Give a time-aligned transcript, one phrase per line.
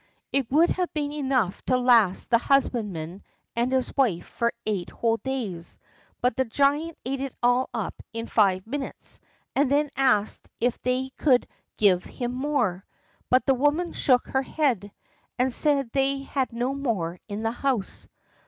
[0.31, 3.21] It would have been enough to last the husbandman
[3.55, 5.77] and his wife for eight whole days,
[6.21, 9.19] but the giant ate it all up in five minutes,
[9.55, 12.83] and then asked if they could give him more.
[13.29, 14.91] But the woman shook her head,
[15.37, 18.07] and said they had no more in the house.